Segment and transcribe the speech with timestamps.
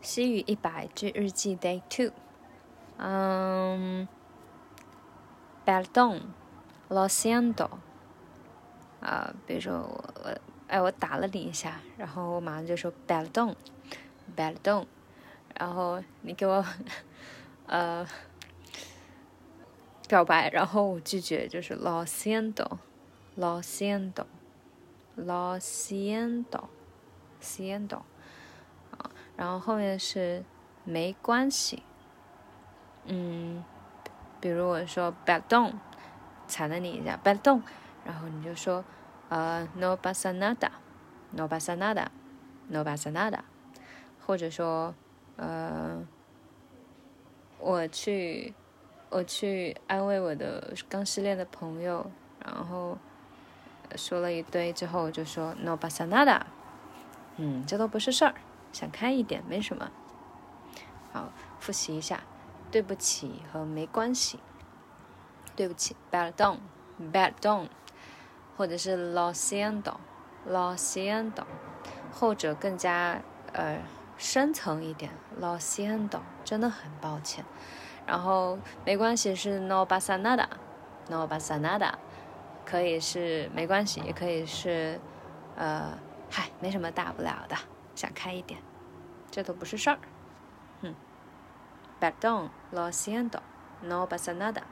[0.00, 2.12] 西语一百句日记 Day Two，
[2.98, 4.08] 嗯
[5.66, 7.68] ，Perdón，lo siento，
[9.00, 10.38] 啊，比如说我我
[10.68, 14.86] 哎我打了你一下，然后我马上就说 Perdón，Perdón，
[15.58, 16.64] 然后你给我
[17.66, 18.06] 呃
[20.08, 28.02] 表白，然后我拒绝就是 lo siento，lo siento，lo siento，siento。
[29.38, 30.42] 然后后面是
[30.82, 31.84] 没关系，
[33.04, 33.64] 嗯，
[34.40, 35.74] 比如我说 bad don，
[36.48, 37.16] 踩了你一下。
[37.22, 37.62] Bad don，
[38.04, 38.84] 然后你就说
[39.28, 43.38] 呃 no pasa nada，no pasa nada，no pasa nada，
[44.26, 44.92] 或者说
[45.36, 46.04] 呃
[47.60, 48.52] 我去
[49.08, 52.10] 我去安慰我的刚失恋的朋友，
[52.44, 52.98] 然后
[53.94, 56.40] 说了一堆之后就说 no pasa nada，
[57.36, 58.34] 嗯，这都不是事儿。
[58.72, 59.90] 想开一点，没什么。
[61.12, 62.20] 好，复习一下，
[62.70, 64.40] 对不起和没关系。
[65.56, 67.66] 对不起，bad don，bad don，
[68.56, 71.44] 或者是 lo siento，lo siento，
[72.12, 73.20] 后者更加
[73.52, 73.80] 呃
[74.16, 77.44] 深层一点，lo siento，真的很抱歉。
[78.06, 81.94] 然后没关系是 no pasa nada，no pasa nada，
[82.64, 85.00] 可以是没关系，也可以是
[85.56, 85.98] 呃
[86.30, 87.56] 嗨，没什么大不了的。
[87.98, 88.60] 想开一点，
[89.28, 89.98] 这都不是事儿。
[90.82, 90.94] 嗯
[92.00, 93.40] ，Perdón, lo siento,
[93.82, 94.62] no pasa nada.